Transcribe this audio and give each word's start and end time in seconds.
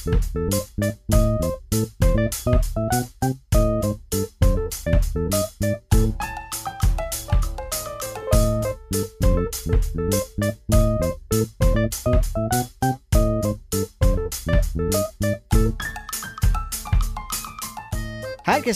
Herkese 0.00 0.14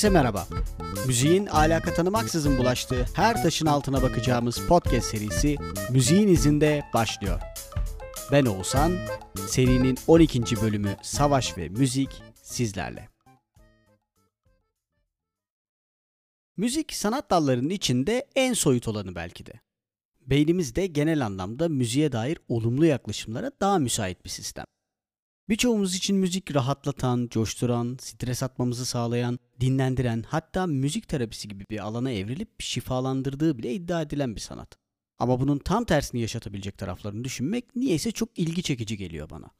merhaba. 0.09 0.46
Müziğin 1.06 1.46
alaka 1.46 1.95
tanımaksızın 1.95 2.59
bulaştığı 2.59 3.06
her 3.14 3.43
taşın 3.43 3.66
altına 3.66 4.02
bakacağımız 4.02 4.59
podcast 4.68 5.06
serisi 5.06 5.56
Müziğin 5.91 6.29
izinde 6.29 6.84
başlıyor. 6.95 7.54
Ben 8.35 8.46
Oğuzhan, 8.46 8.93
serinin 9.48 9.98
12. 10.07 10.43
bölümü 10.62 10.97
Savaş 11.02 11.59
ve 11.59 11.69
Müzik 11.69 12.23
sizlerle. 12.43 13.09
Müzik 16.57 16.93
sanat 16.93 17.30
dallarının 17.30 17.70
içinde 17.70 18.27
en 18.34 18.52
soyut 18.52 18.88
olanı 18.88 19.15
belki 19.15 19.47
de. 19.47 19.52
Beynimiz 20.20 20.74
de 20.74 20.87
genel 20.87 21.27
anlamda 21.27 21.69
müziğe 21.69 22.12
dair 22.12 22.38
olumlu 22.48 22.87
yaklaşımlara 22.87 23.51
daha 23.60 23.79
müsait 23.79 24.24
bir 24.24 24.30
sistem. 24.30 24.65
Birçoğumuz 25.48 25.95
için 25.95 26.16
müzik 26.16 26.55
rahatlatan, 26.55 27.29
coşturan, 27.30 27.96
stres 28.01 28.43
atmamızı 28.43 28.87
sağlayan, 28.87 29.38
dinlendiren 29.60 30.24
hatta 30.29 30.66
müzik 30.66 31.09
terapisi 31.09 31.48
gibi 31.48 31.65
bir 31.71 31.79
alana 31.79 32.10
evrilip 32.10 32.62
şifalandırdığı 32.62 33.59
bile 33.59 33.74
iddia 33.74 34.02
edilen 34.02 34.37
bir 34.37 34.41
sanat. 34.41 34.84
Ama 35.18 35.41
bunun 35.41 35.59
tam 35.59 35.84
tersini 35.84 36.20
yaşatabilecek 36.20 36.78
taraflarını 36.78 37.24
düşünmek 37.24 37.77
niyeyse 37.77 38.10
çok 38.10 38.38
ilgi 38.38 38.62
çekici 38.62 38.96
geliyor 38.96 39.30
bana. 39.30 39.50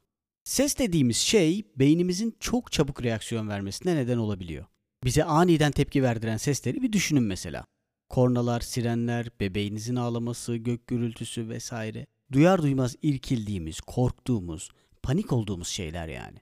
Ses 0.43 0.77
dediğimiz 0.77 1.17
şey 1.17 1.63
beynimizin 1.75 2.37
çok 2.39 2.71
çabuk 2.71 3.03
reaksiyon 3.03 3.49
vermesine 3.49 3.95
neden 3.95 4.17
olabiliyor. 4.17 4.65
Bize 5.03 5.23
aniden 5.23 5.71
tepki 5.71 6.03
verdiren 6.03 6.37
sesleri 6.37 6.81
bir 6.81 6.93
düşünün 6.93 7.23
mesela. 7.23 7.65
Kornalar, 8.09 8.61
sirenler, 8.61 9.29
bebeğinizin 9.39 9.95
ağlaması, 9.95 10.55
gök 10.55 10.87
gürültüsü 10.87 11.49
vesaire. 11.49 12.05
Duyar 12.31 12.61
duymaz 12.61 12.95
irkildiğimiz, 13.01 13.81
korktuğumuz, 13.81 14.69
panik 15.03 15.33
olduğumuz 15.33 15.67
şeyler 15.67 16.07
yani. 16.07 16.37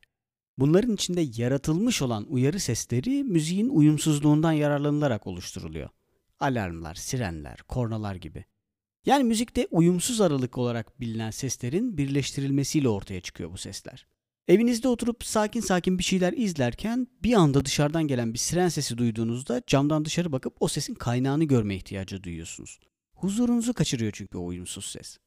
Bunların 0.57 0.93
içinde 0.93 1.21
yaratılmış 1.35 2.01
olan 2.01 2.25
uyarı 2.29 2.59
sesleri 2.59 3.23
müziğin 3.23 3.69
uyumsuzluğundan 3.69 4.51
yararlanılarak 4.51 5.27
oluşturuluyor. 5.27 5.89
Alarmlar, 6.39 6.95
sirenler, 6.95 7.57
kornalar 7.57 8.15
gibi. 8.15 8.45
Yani 9.05 9.23
müzikte 9.23 9.67
uyumsuz 9.71 10.21
aralık 10.21 10.57
olarak 10.57 11.01
bilinen 11.01 11.31
seslerin 11.31 11.97
birleştirilmesiyle 11.97 12.89
ortaya 12.89 13.21
çıkıyor 13.21 13.51
bu 13.51 13.57
sesler. 13.57 14.07
Evinizde 14.47 14.87
oturup 14.87 15.23
sakin 15.23 15.61
sakin 15.61 15.99
bir 15.99 16.03
şeyler 16.03 16.33
izlerken 16.33 17.07
bir 17.23 17.33
anda 17.33 17.65
dışarıdan 17.65 18.07
gelen 18.07 18.33
bir 18.33 18.39
siren 18.39 18.69
sesi 18.69 18.97
duyduğunuzda 18.97 19.61
camdan 19.67 20.05
dışarı 20.05 20.31
bakıp 20.31 20.55
o 20.59 20.67
sesin 20.67 20.93
kaynağını 20.93 21.43
görme 21.43 21.75
ihtiyacı 21.75 22.23
duyuyorsunuz. 22.23 22.79
Huzurunuzu 23.13 23.73
kaçırıyor 23.73 24.11
çünkü 24.11 24.37
o 24.37 24.45
uyumsuz 24.45 24.85
ses. 24.85 25.17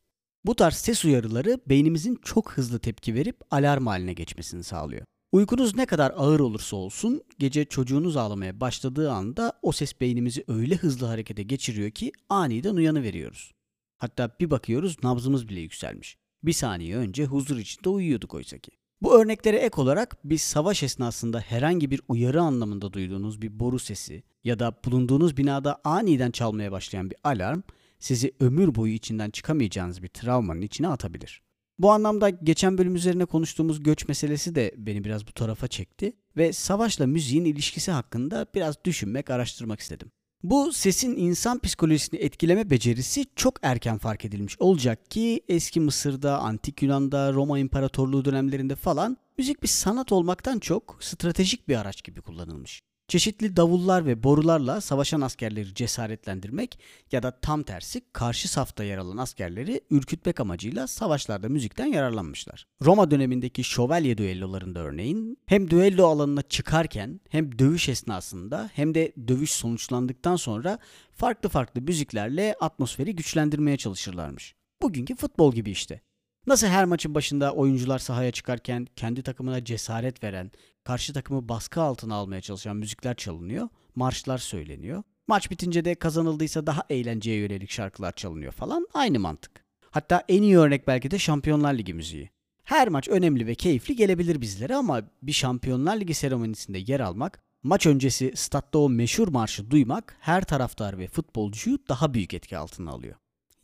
Bu 0.44 0.56
tarz 0.56 0.74
ses 0.74 1.04
uyarıları 1.04 1.60
beynimizin 1.66 2.18
çok 2.24 2.52
hızlı 2.52 2.78
tepki 2.78 3.14
verip 3.14 3.40
alarm 3.50 3.86
haline 3.86 4.12
geçmesini 4.12 4.64
sağlıyor. 4.64 5.04
Uykunuz 5.32 5.76
ne 5.76 5.86
kadar 5.86 6.12
ağır 6.16 6.40
olursa 6.40 6.76
olsun 6.76 7.22
gece 7.38 7.64
çocuğunuz 7.64 8.16
ağlamaya 8.16 8.60
başladığı 8.60 9.10
anda 9.10 9.52
o 9.62 9.72
ses 9.72 10.00
beynimizi 10.00 10.44
öyle 10.48 10.76
hızlı 10.76 11.06
harekete 11.06 11.42
geçiriyor 11.42 11.90
ki 11.90 12.12
aniden 12.28 12.74
uyanıveriyoruz. 12.74 13.55
Hatta 13.98 14.30
bir 14.40 14.50
bakıyoruz 14.50 14.96
nabzımız 15.04 15.48
bile 15.48 15.60
yükselmiş. 15.60 16.16
Bir 16.42 16.52
saniye 16.52 16.96
önce 16.96 17.24
huzur 17.24 17.58
içinde 17.58 17.88
uyuyorduk 17.88 18.34
oysa 18.34 18.58
ki. 18.58 18.70
Bu 19.02 19.20
örneklere 19.20 19.56
ek 19.56 19.80
olarak 19.80 20.16
biz 20.24 20.42
savaş 20.42 20.82
esnasında 20.82 21.40
herhangi 21.40 21.90
bir 21.90 22.00
uyarı 22.08 22.42
anlamında 22.42 22.92
duyduğunuz 22.92 23.42
bir 23.42 23.60
boru 23.60 23.78
sesi 23.78 24.22
ya 24.44 24.58
da 24.58 24.80
bulunduğunuz 24.84 25.36
binada 25.36 25.80
aniden 25.84 26.30
çalmaya 26.30 26.72
başlayan 26.72 27.10
bir 27.10 27.16
alarm 27.24 27.62
sizi 27.98 28.32
ömür 28.40 28.74
boyu 28.74 28.92
içinden 28.92 29.30
çıkamayacağınız 29.30 30.02
bir 30.02 30.08
travmanın 30.08 30.62
içine 30.62 30.88
atabilir. 30.88 31.42
Bu 31.78 31.90
anlamda 31.90 32.30
geçen 32.30 32.78
bölüm 32.78 32.94
üzerine 32.94 33.24
konuştuğumuz 33.24 33.82
göç 33.82 34.08
meselesi 34.08 34.54
de 34.54 34.74
beni 34.76 35.04
biraz 35.04 35.26
bu 35.26 35.32
tarafa 35.32 35.68
çekti 35.68 36.12
ve 36.36 36.52
savaşla 36.52 37.06
müziğin 37.06 37.44
ilişkisi 37.44 37.90
hakkında 37.90 38.46
biraz 38.54 38.84
düşünmek, 38.84 39.30
araştırmak 39.30 39.80
istedim. 39.80 40.10
Bu 40.50 40.72
sesin 40.72 41.16
insan 41.16 41.58
psikolojisini 41.58 42.20
etkileme 42.20 42.70
becerisi 42.70 43.24
çok 43.36 43.58
erken 43.62 43.98
fark 43.98 44.24
edilmiş 44.24 44.56
olacak 44.60 45.10
ki 45.10 45.40
eski 45.48 45.80
Mısır'da, 45.80 46.38
Antik 46.38 46.82
Yunan'da, 46.82 47.32
Roma 47.32 47.58
İmparatorluğu 47.58 48.24
dönemlerinde 48.24 48.74
falan 48.74 49.16
müzik 49.38 49.62
bir 49.62 49.68
sanat 49.68 50.12
olmaktan 50.12 50.58
çok 50.58 50.98
stratejik 51.00 51.68
bir 51.68 51.76
araç 51.76 52.04
gibi 52.04 52.20
kullanılmış. 52.20 52.82
Çeşitli 53.08 53.56
davullar 53.56 54.06
ve 54.06 54.22
borularla 54.22 54.80
savaşan 54.80 55.20
askerleri 55.20 55.74
cesaretlendirmek 55.74 56.78
ya 57.12 57.22
da 57.22 57.40
tam 57.40 57.62
tersi 57.62 58.02
karşı 58.12 58.48
safta 58.48 58.84
yer 58.84 58.98
alan 58.98 59.16
askerleri 59.16 59.80
ürkütmek 59.90 60.40
amacıyla 60.40 60.86
savaşlarda 60.86 61.48
müzikten 61.48 61.86
yararlanmışlar. 61.86 62.66
Roma 62.82 63.10
dönemindeki 63.10 63.64
şövalye 63.64 64.18
düellolarında 64.18 64.80
örneğin 64.80 65.38
hem 65.46 65.70
düello 65.70 66.06
alanına 66.06 66.42
çıkarken 66.42 67.20
hem 67.28 67.58
dövüş 67.58 67.88
esnasında 67.88 68.70
hem 68.72 68.94
de 68.94 69.12
dövüş 69.28 69.50
sonuçlandıktan 69.50 70.36
sonra 70.36 70.78
farklı 71.12 71.48
farklı 71.48 71.80
müziklerle 71.80 72.54
atmosferi 72.60 73.16
güçlendirmeye 73.16 73.76
çalışırlarmış. 73.76 74.54
Bugünkü 74.82 75.16
futbol 75.16 75.54
gibi 75.54 75.70
işte. 75.70 76.00
Nasıl 76.46 76.66
her 76.66 76.84
maçın 76.84 77.14
başında 77.14 77.52
oyuncular 77.52 77.98
sahaya 77.98 78.30
çıkarken 78.30 78.86
kendi 78.96 79.22
takımına 79.22 79.64
cesaret 79.64 80.24
veren, 80.24 80.50
karşı 80.84 81.12
takımı 81.12 81.48
baskı 81.48 81.80
altına 81.80 82.14
almaya 82.14 82.40
çalışan 82.40 82.76
müzikler 82.76 83.14
çalınıyor, 83.14 83.68
marşlar 83.94 84.38
söyleniyor. 84.38 85.02
Maç 85.28 85.50
bitince 85.50 85.84
de 85.84 85.94
kazanıldıysa 85.94 86.66
daha 86.66 86.82
eğlenceye 86.90 87.36
yönelik 87.38 87.70
şarkılar 87.70 88.12
çalınıyor 88.12 88.52
falan 88.52 88.86
aynı 88.94 89.20
mantık. 89.20 89.64
Hatta 89.90 90.24
en 90.28 90.42
iyi 90.42 90.58
örnek 90.58 90.86
belki 90.86 91.10
de 91.10 91.18
Şampiyonlar 91.18 91.74
Ligi 91.74 91.94
müziği. 91.94 92.30
Her 92.64 92.88
maç 92.88 93.08
önemli 93.08 93.46
ve 93.46 93.54
keyifli 93.54 93.96
gelebilir 93.96 94.40
bizlere 94.40 94.76
ama 94.76 95.02
bir 95.22 95.32
Şampiyonlar 95.32 95.96
Ligi 96.00 96.14
seremonisinde 96.14 96.78
yer 96.86 97.00
almak, 97.00 97.42
maç 97.62 97.86
öncesi 97.86 98.32
statta 98.34 98.78
o 98.78 98.88
meşhur 98.88 99.28
marşı 99.28 99.70
duymak 99.70 100.16
her 100.20 100.44
taraftar 100.44 100.98
ve 100.98 101.06
futbolcuyu 101.06 101.78
daha 101.88 102.14
büyük 102.14 102.34
etki 102.34 102.58
altına 102.58 102.90
alıyor. 102.90 103.14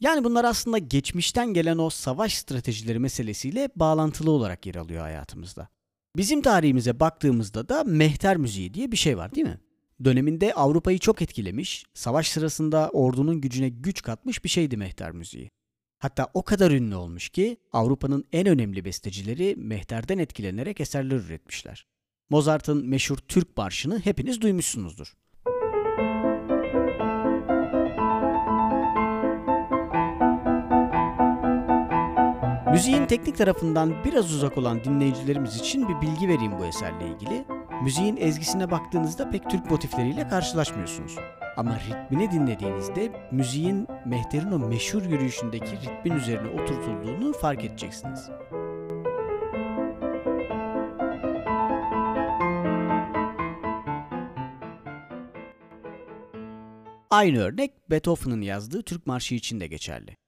Yani 0.02 0.24
bunlar 0.24 0.44
aslında 0.44 0.78
geçmişten 0.78 1.54
gelen 1.54 1.78
o 1.78 1.90
savaş 1.90 2.34
stratejileri 2.34 2.98
meselesiyle 2.98 3.68
bağlantılı 3.76 4.30
olarak 4.30 4.66
yer 4.66 4.74
alıyor 4.74 5.02
hayatımızda. 5.02 5.68
Bizim 6.16 6.42
tarihimize 6.42 7.00
baktığımızda 7.00 7.68
da 7.68 7.84
mehter 7.84 8.36
müziği 8.36 8.74
diye 8.74 8.92
bir 8.92 8.96
şey 8.96 9.18
var 9.18 9.34
değil 9.34 9.46
mi? 9.46 9.60
Döneminde 10.04 10.54
Avrupa'yı 10.54 10.98
çok 10.98 11.22
etkilemiş, 11.22 11.84
savaş 11.94 12.28
sırasında 12.28 12.90
ordunun 12.92 13.40
gücüne 13.40 13.68
güç 13.68 14.02
katmış 14.02 14.44
bir 14.44 14.48
şeydi 14.48 14.76
mehter 14.76 15.12
müziği. 15.12 15.50
Hatta 15.98 16.30
o 16.34 16.42
kadar 16.42 16.70
ünlü 16.70 16.94
olmuş 16.94 17.28
ki 17.28 17.56
Avrupa'nın 17.72 18.24
en 18.32 18.46
önemli 18.46 18.84
bestecileri 18.84 19.54
mehterden 19.56 20.18
etkilenerek 20.18 20.80
eserler 20.80 21.16
üretmişler. 21.16 21.86
Mozart'ın 22.30 22.86
meşhur 22.88 23.16
Türk 23.16 23.56
marşını 23.56 23.98
hepiniz 23.98 24.40
duymuşsunuzdur. 24.40 25.14
Müziğin 32.72 33.06
teknik 33.06 33.38
tarafından 33.38 34.04
biraz 34.04 34.32
uzak 34.34 34.58
olan 34.58 34.84
dinleyicilerimiz 34.84 35.56
için 35.56 35.88
bir 35.88 36.00
bilgi 36.00 36.28
vereyim 36.28 36.58
bu 36.58 36.64
eserle 36.64 37.08
ilgili. 37.08 37.44
Müziğin 37.82 38.16
ezgisine 38.16 38.70
baktığınızda 38.70 39.30
pek 39.30 39.50
Türk 39.50 39.70
motifleriyle 39.70 40.28
karşılaşmıyorsunuz. 40.28 41.16
Ama 41.56 41.78
ritmini 41.78 42.30
dinlediğinizde 42.30 43.12
müziğin 43.30 43.86
Mehter'in 44.06 44.52
o 44.52 44.58
meşhur 44.58 45.02
yürüyüşündeki 45.02 45.72
ritmin 45.72 46.16
üzerine 46.16 46.62
oturtulduğunu 46.62 47.32
fark 47.32 47.64
edeceksiniz. 47.64 48.30
Aynı 57.10 57.38
örnek 57.38 57.90
Beethoven'ın 57.90 58.40
yazdığı 58.40 58.82
Türk 58.82 59.06
Marşı 59.06 59.34
için 59.34 59.60
de 59.60 59.66
geçerli. 59.66 60.21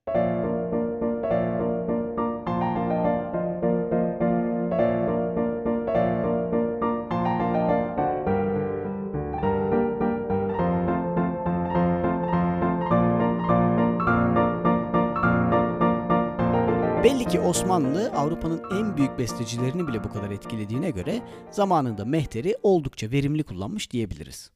Osmanlı 17.54 18.12
Avrupa'nın 18.12 18.62
en 18.70 18.96
büyük 18.96 19.18
bestecilerini 19.18 19.88
bile 19.88 20.04
bu 20.04 20.12
kadar 20.12 20.30
etkilediğine 20.30 20.90
göre 20.90 21.22
zamanında 21.50 22.04
mehteri 22.04 22.56
oldukça 22.62 23.10
verimli 23.10 23.42
kullanmış 23.42 23.90
diyebiliriz. 23.90 24.50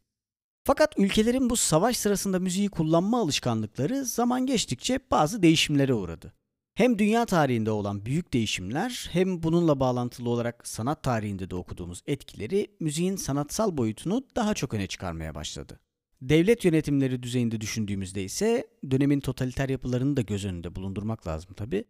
Fakat 0.64 0.98
ülkelerin 0.98 1.50
bu 1.50 1.56
savaş 1.56 1.96
sırasında 1.96 2.38
müziği 2.38 2.68
kullanma 2.68 3.20
alışkanlıkları 3.20 4.04
zaman 4.04 4.46
geçtikçe 4.46 4.98
bazı 5.10 5.42
değişimlere 5.42 5.94
uğradı. 5.94 6.32
Hem 6.74 6.98
dünya 6.98 7.26
tarihinde 7.26 7.70
olan 7.70 8.06
büyük 8.06 8.32
değişimler 8.32 9.08
hem 9.12 9.42
bununla 9.42 9.80
bağlantılı 9.80 10.30
olarak 10.30 10.68
sanat 10.68 11.02
tarihinde 11.02 11.50
de 11.50 11.54
okuduğumuz 11.54 12.02
etkileri 12.06 12.66
müziğin 12.80 13.16
sanatsal 13.16 13.76
boyutunu 13.76 14.22
daha 14.36 14.54
çok 14.54 14.74
öne 14.74 14.86
çıkarmaya 14.86 15.34
başladı. 15.34 15.80
Devlet 16.22 16.64
yönetimleri 16.64 17.22
düzeyinde 17.22 17.60
düşündüğümüzde 17.60 18.24
ise 18.24 18.66
dönemin 18.90 19.20
totaliter 19.20 19.68
yapılarını 19.68 20.16
da 20.16 20.20
göz 20.20 20.44
önünde 20.44 20.74
bulundurmak 20.74 21.26
lazım 21.26 21.54
tabi. 21.54 21.84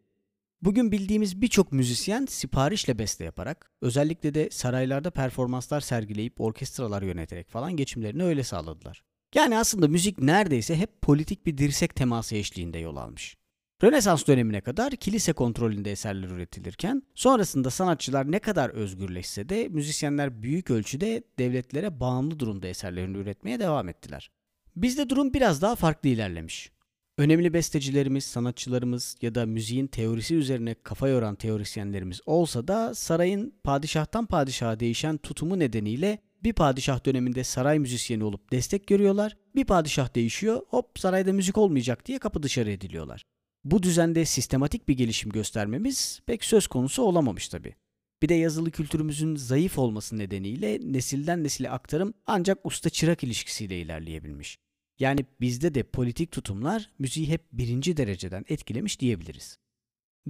Bugün 0.62 0.93
bildiğimiz 0.93 1.43
birçok 1.43 1.72
müzisyen 1.72 2.26
siparişle 2.26 2.99
beste 2.99 3.25
yaparak, 3.25 3.70
özellikle 3.82 4.34
de 4.34 4.50
saraylarda 4.50 5.10
performanslar 5.10 5.81
sergileyip 5.81 6.40
orkestralar 6.40 7.02
yöneterek 7.02 7.50
falan 7.50 7.76
geçimlerini 7.76 8.22
öyle 8.25 8.44
sağladılar. 8.44 9.02
Yani 9.34 9.58
aslında 9.58 9.88
müzik 9.88 10.19
neredeyse 10.19 10.76
hep 10.76 11.02
politik 11.02 11.46
bir 11.46 11.58
dirsek 11.58 11.94
teması 11.94 12.37
eşliğinde 12.37 12.78
yol 12.78 12.96
almış. 12.96 13.37
Rönesans 13.82 14.26
dönemine 14.26 14.60
kadar 14.60 14.96
kilise 14.96 15.32
kontrolünde 15.32 15.93
eserler 15.93 16.28
üretilirken 16.28 17.02
sonrasında 17.14 17.70
sanatçılar 17.70 18.32
ne 18.32 18.38
kadar 18.38 18.70
özgürleşse 18.70 19.49
de 19.49 19.69
müzisyenler 19.69 20.43
büyük 20.43 20.70
ölçüde 20.70 21.22
devletlere 21.38 22.00
bağımlı 22.00 22.38
durumda 22.38 22.66
eserlerini 22.66 23.16
üretmeye 23.16 23.60
devam 23.60 23.88
ettiler. 23.88 24.31
Bizde 24.76 25.10
durum 25.10 25.34
biraz 25.34 25.62
daha 25.62 25.76
farklı 25.76 26.08
ilerlemiş. 26.08 26.70
Önemli 27.19 27.53
bestecilerimiz, 27.53 28.25
sanatçılarımız 28.25 29.17
ya 29.23 29.35
da 29.35 29.47
müziğin 29.47 29.87
teorisi 29.87 30.35
üzerine 30.35 30.75
kafa 30.75 31.09
yoran 31.09 31.35
teorisyenlerimiz 31.35 32.20
olsa 32.26 32.69
da 32.69 32.94
sarayın 32.94 33.55
padişahtan 33.65 34.26
padişaha 34.26 34.81
değişen 34.81 35.17
tutumu 35.17 35.59
nedeniyle 35.59 36.19
bir 36.44 36.53
padişah 36.53 37.06
döneminde 37.06 37.44
saray 37.44 37.79
müzisyeni 37.79 38.25
olup 38.25 38.53
destek 38.53 38.87
görüyorlar. 38.87 39.37
Bir 39.55 39.65
padişah 39.65 40.15
değişiyor, 40.15 40.62
hop 40.69 40.99
sarayda 40.99 41.32
müzik 41.32 41.59
olmayacak 41.59 42.06
diye 42.06 42.19
kapı 42.19 42.43
dışarı 42.43 42.70
ediliyorlar. 42.70 43.25
Bu 43.65 43.82
düzende 43.82 44.25
sistematik 44.25 44.88
bir 44.88 44.97
gelişim 44.97 45.32
göstermemiz 45.32 46.20
pek 46.26 46.44
söz 46.44 46.67
konusu 46.67 47.03
olamamış 47.03 47.49
tabi. 47.49 47.75
Bir 48.23 48.29
de 48.29 48.35
yazılı 48.35 48.70
kültürümüzün 48.70 49.37
zayıf 49.37 49.79
olması 49.79 50.19
nedeniyle 50.19 50.79
nesilden 50.82 51.44
nesile 51.44 51.70
aktarım 51.70 52.15
ancak 52.26 52.67
usta 52.67 52.91
çırak 52.91 53.25
ilişkisiyle 53.25 53.81
ilerleyebilmiş. 53.81 54.59
Yani 54.99 55.27
bizde 55.41 55.75
de 55.75 55.83
politik 55.83 56.33
tutumlar 56.33 56.91
müziği 56.99 57.29
hep 57.29 57.43
birinci 57.53 57.97
dereceden 57.97 58.45
etkilemiş 58.49 59.00
diyebiliriz. 59.00 59.59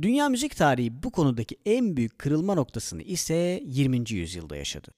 Dünya 0.02 0.28
müzik 0.28 0.56
tarihi 0.56 1.02
bu 1.02 1.10
konudaki 1.10 1.56
en 1.66 1.96
büyük 1.96 2.18
kırılma 2.18 2.54
noktasını 2.54 3.02
ise 3.02 3.62
20. 3.64 4.10
yüzyılda 4.10 4.56
yaşadı. 4.56 4.94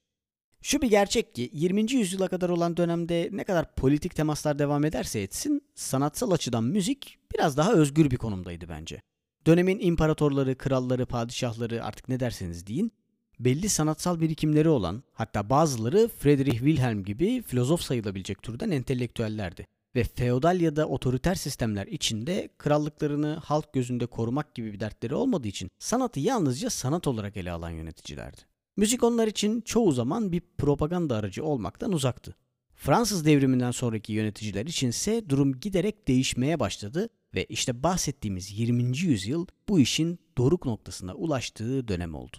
Şu 0.63 0.83
bir 0.83 0.91
gerçek 0.91 1.35
ki 1.35 1.51
20. 1.53 1.93
yüzyıla 1.93 2.29
kadar 2.29 2.49
olan 2.49 2.77
dönemde 2.77 3.29
ne 3.33 3.45
kadar 3.45 3.75
politik 3.75 4.15
temaslar 4.15 4.59
devam 4.59 4.85
ederse 4.85 5.21
etsin, 5.21 5.63
sanatsal 5.75 6.31
açıdan 6.31 6.65
müzik 6.65 7.19
biraz 7.35 7.57
daha 7.57 7.73
özgür 7.73 8.11
bir 8.11 8.17
konumdaydı 8.17 8.69
bence. 8.69 9.01
Dönemin 9.47 9.79
imparatorları, 9.81 10.59
kralları, 10.59 11.07
padişahları 11.07 11.85
artık 11.85 12.09
ne 12.09 12.21
derseniz 12.21 12.67
deyin, 12.67 12.93
belli 13.41 13.69
sanatsal 13.69 14.21
birikimleri 14.21 14.69
olan, 14.69 15.03
hatta 15.13 15.51
bazıları 15.51 16.09
Friedrich 16.19 16.59
Wilhelm 16.59 17.05
gibi 17.05 17.43
filozof 17.43 17.81
sayılabilecek 17.81 18.43
türden 18.43 18.71
entelektüellerdi. 18.71 19.67
Ve 19.95 20.05
feodal 20.05 20.61
ya 20.61 20.77
da 20.77 20.89
otoriter 20.89 21.35
sistemler 21.35 21.87
içinde 21.87 22.49
krallıklarını 22.59 23.35
halk 23.45 23.73
gözünde 23.73 24.07
korumak 24.07 24.55
gibi 24.55 24.73
bir 24.73 24.81
dertleri 24.81 25.15
olmadığı 25.15 25.49
için 25.49 25.71
sanatı 25.79 26.21
yalnızca 26.21 26.71
sanat 26.71 27.07
olarak 27.07 27.37
ele 27.37 27.51
alan 27.51 27.71
yöneticilerdi. 27.71 28.41
Müzik 28.77 29.03
onlar 29.03 29.27
için 29.27 29.61
çoğu 29.61 29.93
zaman 29.93 30.33
bir 30.33 30.43
propaganda 30.59 31.17
aracı 31.17 31.45
olmaktan 31.45 31.93
uzaktı. 31.93 32.35
Fransız 32.75 33.25
devriminden 33.25 33.71
sonraki 33.71 34.13
yöneticiler 34.13 34.67
içinse 34.67 35.29
durum 35.29 35.61
giderek 35.61 36.09
değişmeye 36.09 36.61
başladı 36.61 37.09
ve 37.35 37.45
işte 37.45 37.83
bahsettiğimiz 37.83 38.59
20. 38.59 38.99
yüzyıl 38.99 39.47
bu 39.69 39.81
işin 39.81 40.19
doruk 40.39 40.67
noktasına 40.67 41.15
ulaştığı 41.15 41.89
dönem 41.89 42.15
oldu. 42.15 42.37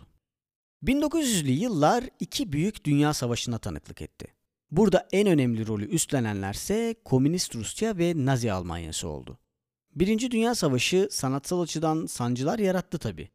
1900'lü 0.83 1.51
yıllar 1.51 2.03
iki 2.19 2.53
büyük 2.53 2.85
dünya 2.85 3.13
savaşına 3.13 3.57
tanıklık 3.57 4.01
etti. 4.01 4.27
Burada 4.71 5.07
en 5.11 5.27
önemli 5.27 5.67
rolü 5.67 5.85
üstlenenlerse 5.85 6.95
Komünist 7.05 7.55
Rusya 7.55 7.97
ve 7.97 8.13
Nazi 8.15 8.51
Almanyası 8.51 9.07
oldu. 9.07 9.37
Birinci 9.95 10.31
Dünya 10.31 10.55
Savaşı 10.55 11.07
sanatsal 11.11 11.61
açıdan 11.61 12.05
sancılar 12.05 12.59
yarattı 12.59 12.97
tabi. 12.97 13.29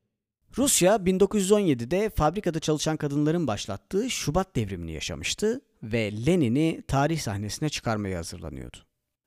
Rusya 0.59 0.97
1917'de 0.97 2.11
fabrikada 2.11 2.61
çalışan 2.61 2.97
kadınların 2.97 3.47
başlattığı 3.47 4.11
Şubat 4.11 4.57
devrimini 4.57 4.93
yaşamıştı 4.93 5.61
ve 5.83 6.27
Lenin'i 6.27 6.83
tarih 6.89 7.21
sahnesine 7.21 7.69
çıkarmaya 7.69 8.19
hazırlanıyordu. 8.19 8.77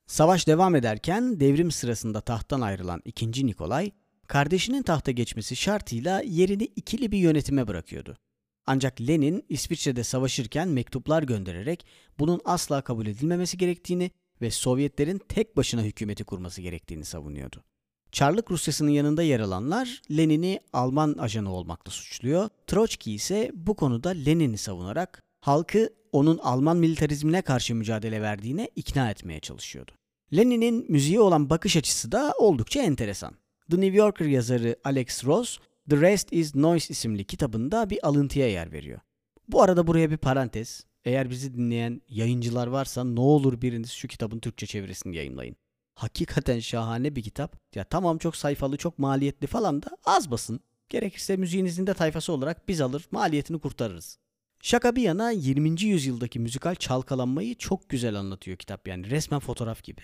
Savaş 0.08 0.48
devam 0.48 0.76
ederken 0.76 1.40
devrim 1.40 1.72
sırasında 1.72 2.22
tahttan 2.22 2.62
ayrılan 2.62 3.02
2. 3.06 3.48
Nikolay, 3.48 3.92
kardeşinin 4.30 4.84
tahta 4.84 5.12
geçmesi 5.12 5.56
şartıyla 5.56 6.22
yerini 6.22 6.64
ikili 6.64 7.12
bir 7.12 7.18
yönetime 7.18 7.68
bırakıyordu. 7.68 8.18
Ancak 8.66 9.02
Lenin 9.02 9.46
İsviçre'de 9.50 10.04
savaşırken 10.04 10.68
mektuplar 10.68 11.24
göndererek 11.24 11.86
bunun 12.20 12.42
asla 12.46 12.82
kabul 12.82 13.08
edilmemesi 13.08 13.58
gerektiğini 13.58 14.12
ve 14.42 14.52
Sovyetlerin 14.52 15.22
tek 15.30 15.58
başına 15.58 15.82
hükümeti 15.82 16.24
kurması 16.24 16.62
gerektiğini 16.62 17.06
savunuyordu. 17.06 17.64
Çarlık 18.12 18.52
Rusyası'nın 18.52 18.90
yanında 18.90 19.24
yer 19.24 19.40
alanlar 19.40 20.02
Lenin'i 20.12 20.60
Alman 20.74 21.16
ajanı 21.20 21.54
olmakla 21.54 21.92
suçluyor. 21.92 22.50
Troçki 22.68 23.14
ise 23.14 23.52
bu 23.54 23.76
konuda 23.76 24.10
Lenin'i 24.10 24.58
savunarak 24.58 25.24
halkı 25.42 25.90
onun 26.12 26.38
Alman 26.38 26.78
militarizmine 26.78 27.42
karşı 27.42 27.76
mücadele 27.76 28.22
verdiğine 28.22 28.70
ikna 28.76 29.12
etmeye 29.12 29.40
çalışıyordu. 29.40 29.92
Lenin'in 30.36 30.92
müziğe 30.92 31.20
olan 31.20 31.50
bakış 31.50 31.78
açısı 31.78 32.12
da 32.12 32.34
oldukça 32.40 32.82
enteresan. 32.82 33.36
The 33.72 33.82
New 33.82 33.98
Yorker 33.98 34.26
yazarı 34.26 34.76
Alex 34.84 35.26
Ross, 35.26 35.60
The 35.90 36.02
Rest 36.02 36.34
is 36.34 36.56
Noise 36.56 36.92
isimli 36.92 37.24
kitabında 37.24 37.90
bir 37.90 38.08
alıntıya 38.08 38.50
yer 38.50 38.72
veriyor. 38.72 39.00
Bu 39.48 39.62
arada 39.62 39.88
buraya 39.88 40.12
bir 40.12 40.18
parantez. 40.18 40.86
Eğer 41.06 41.30
bizi 41.30 41.54
dinleyen 41.54 42.02
yayıncılar 42.08 42.68
varsa 42.68 43.04
ne 43.04 43.20
olur 43.20 43.62
biriniz 43.62 43.92
şu 43.92 44.08
kitabın 44.08 44.40
Türkçe 44.40 44.66
çevirisini 44.66 45.16
yayınlayın. 45.16 45.56
Hakikaten 45.96 46.60
şahane 46.60 47.16
bir 47.16 47.24
kitap. 47.24 47.76
Ya 47.76 47.84
tamam 47.84 48.18
çok 48.18 48.36
sayfalı, 48.36 48.78
çok 48.78 49.00
maliyetli 49.00 49.48
falan 49.48 49.82
da 49.82 49.98
az 50.06 50.32
basın. 50.32 50.60
Gerekirse 50.90 51.38
müziğinizin 51.38 51.88
de 51.88 51.94
tayfası 51.94 52.34
olarak 52.34 52.68
biz 52.68 52.82
alır, 52.82 53.06
maliyetini 53.12 53.60
kurtarırız. 53.60 54.18
Şaka 54.62 54.96
bir 54.96 55.02
yana 55.02 55.32
20. 55.32 55.82
yüzyıldaki 55.82 56.40
müzikal 56.40 56.76
çalkalanmayı 56.76 57.56
çok 57.56 57.90
güzel 57.90 58.16
anlatıyor 58.16 58.58
kitap 58.58 58.88
yani 58.88 59.10
resmen 59.10 59.40
fotoğraf 59.40 59.84
gibi. 59.84 60.02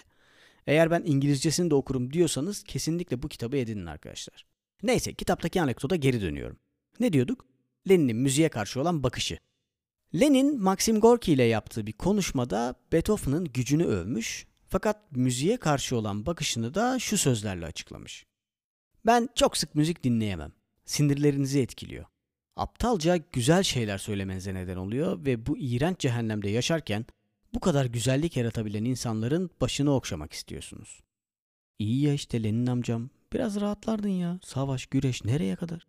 Eğer 0.68 0.92
ben 0.92 1.04
İngilizcesini 1.06 1.70
de 1.70 1.76
okurum 1.76 2.14
diyorsanız 2.14 2.64
kesinlikle 2.64 3.24
bu 3.24 3.28
kitabı 3.28 3.58
edinin 3.58 3.86
arkadaşlar. 3.86 4.46
Neyse 4.84 5.14
kitaptaki 5.14 5.62
anekdota 5.62 5.96
geri 5.96 6.22
dönüyorum. 6.22 6.58
Ne 7.00 7.14
diyorduk? 7.14 7.46
Lenin'in 7.90 8.18
müziğe 8.18 8.50
karşı 8.50 8.82
olan 8.82 9.04
bakışı. 9.04 9.38
Lenin, 10.20 10.62
Maxim 10.62 11.00
Gorki 11.00 11.34
ile 11.34 11.44
yaptığı 11.44 11.88
bir 11.88 11.94
konuşmada 11.94 12.75
Beethoven'ın 12.92 13.46
gücünü 13.46 13.86
övmüş 13.86 14.48
fakat 14.68 15.12
müziğe 15.12 15.58
karşı 15.58 15.98
olan 15.98 16.25
bakışını 16.25 16.74
da 16.74 17.00
şu 17.00 17.18
sözlerle 17.18 17.66
açıklamış. 17.66 18.25
Ben 19.06 19.30
çok 19.36 19.58
sık 19.58 19.75
müzik 19.75 20.04
dinleyemem. 20.04 20.51
Sinirlerinizi 20.86 21.60
etkiliyor. 21.60 22.06
Aptalca 22.56 23.18
güzel 23.18 23.63
şeyler 23.63 23.98
söylemenize 23.98 24.54
neden 24.54 24.78
oluyor 24.78 25.25
ve 25.25 25.46
bu 25.46 25.58
iğrenç 25.58 26.00
cehennemde 26.00 26.50
yaşarken 26.50 27.06
bu 27.56 27.60
kadar 27.60 27.86
güzellik 27.86 28.38
yaratabilen 28.38 28.86
insanların 28.86 29.50
başını 29.62 29.96
okşamak 29.96 30.34
istiyorsunuz. 30.34 31.04
İyi 31.80 32.02
ya 32.02 32.14
işte 32.14 32.44
Lenin 32.44 32.68
amcam. 32.68 33.10
Biraz 33.34 33.62
rahatlardın 33.62 34.10
ya. 34.10 34.40
Savaş, 34.44 34.86
güreş 34.86 35.26
nereye 35.26 35.56
kadar? 35.56 35.88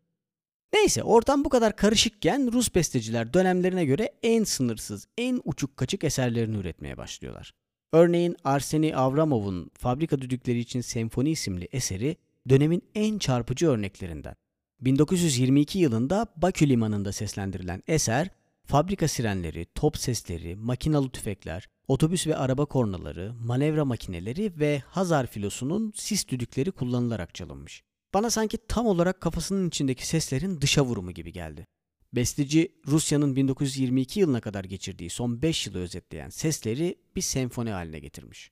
Neyse 0.75 1.03
ortam 1.03 1.45
bu 1.45 1.49
kadar 1.49 1.77
karışıkken 1.77 2.53
Rus 2.53 2.75
besteciler 2.75 3.35
dönemlerine 3.35 3.85
göre 3.85 4.13
en 4.23 4.45
sınırsız, 4.45 5.09
en 5.19 5.41
uçuk 5.45 5.77
kaçık 5.77 6.05
eserlerini 6.05 6.57
üretmeye 6.57 6.97
başlıyorlar. 6.97 7.55
Örneğin 7.93 8.37
Arseni 8.45 8.97
Avramov'un 8.97 9.71
Fabrika 9.75 10.19
Düdükleri 10.21 10.59
için 10.59 10.81
Senfoni 10.81 11.31
isimli 11.31 11.69
eseri 11.73 12.17
dönemin 12.49 12.83
en 12.95 13.19
çarpıcı 13.19 13.69
örneklerinden. 13.69 14.35
1922 14.81 15.79
yılında 15.79 16.27
Bakü 16.37 16.69
limanında 16.69 17.13
seslendirilen 17.13 17.83
eser, 17.87 18.31
fabrika 18.67 19.09
sirenleri, 19.09 19.67
top 19.75 19.99
sesleri, 19.99 20.57
makinalı 20.57 21.11
tüfekler, 21.11 21.69
otobüs 21.89 22.27
ve 22.27 22.37
araba 22.37 22.67
kornaları, 22.67 23.35
manevra 23.35 23.85
makineleri 23.85 24.53
ve 24.61 24.83
Hazar 24.87 25.27
filosunun 25.27 25.93
sis 25.97 26.29
düdükleri 26.29 26.73
kullanılarak 26.73 27.35
çalınmış. 27.35 27.83
Bana 28.15 28.31
sanki 28.31 28.59
tam 28.69 28.87
olarak 28.87 29.21
kafasının 29.21 29.69
içindeki 29.69 30.07
seslerin 30.07 30.61
dışa 30.61 30.85
vurumu 30.85 31.13
gibi 31.13 31.33
geldi. 31.33 31.67
Besteci 32.13 32.73
Rusya'nın 32.87 33.37
1922 33.37 34.21
yılına 34.21 34.41
kadar 34.41 34.65
geçirdiği 34.65 35.11
son 35.11 35.43
5 35.43 35.67
yılı 35.67 35.79
özetleyen 35.79 36.29
sesleri 36.29 36.99
bir 37.17 37.21
senfoni 37.21 37.71
haline 37.71 37.99
getirmiş. 37.99 38.51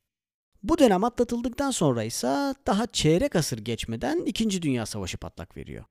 Bu 0.62 0.78
dönem 0.78 1.04
atlatıldıktan 1.04 1.70
sonra 1.70 2.04
ise 2.04 2.54
daha 2.66 2.86
çeyrek 2.86 3.36
asır 3.36 3.58
geçmeden 3.58 4.24
2. 4.24 4.62
Dünya 4.62 4.86
Savaşı 4.86 5.18
patlak 5.18 5.56
veriyor. 5.56 5.84